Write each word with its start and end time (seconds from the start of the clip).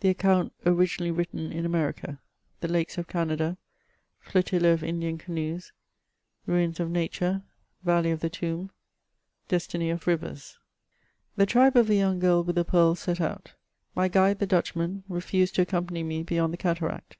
THE 0.00 0.08
ACCOUNT 0.08 0.54
OBIOINALLT 0.64 1.14
WRITTEN 1.14 1.52
IK 1.52 1.64
AMESICA— 1.66 2.20
THE 2.60 2.68
LAKE* 2.68 2.98
Off 2.98 3.06
CAMAPA— 3.06 3.58
^FLOTILLA 4.26 4.72
OF 4.72 4.82
INDIAN 4.82 5.18
CANOES— 5.18 5.72
BUIMS 6.46 6.80
OF 6.80 6.88
NATUBE' 6.90 7.42
TAULEY 7.84 8.10
OF 8.10 8.20
THE 8.20 8.30
TOMB— 8.30 8.70
DESTINY 9.48 9.90
OF 9.90 10.02
BIYEBS. 10.02 10.56
The 11.36 11.44
tribe 11.44 11.76
of 11.76 11.88
tlie 11.88 11.98
young 11.98 12.18
girl 12.18 12.42
with 12.42 12.56
the 12.56 12.64
pearls 12.64 13.00
set 13.00 13.20
out. 13.20 13.52
My 13.94 14.08
guide, 14.08 14.38
the 14.38 14.46
Dutchman, 14.46 15.04
remsed 15.06 15.52
to 15.56 15.60
accompany 15.60 16.02
me 16.02 16.22
beyond 16.22 16.54
the 16.54 16.56
cataract. 16.56 17.18